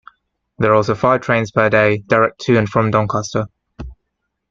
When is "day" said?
1.69-1.99